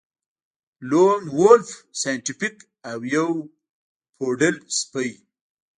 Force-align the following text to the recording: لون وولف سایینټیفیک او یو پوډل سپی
لون 0.89 1.21
وولف 1.37 1.69
سایینټیفیک 2.01 2.55
او 2.91 2.99
یو 3.15 3.29
پوډل 4.17 4.55
سپی 4.77 5.09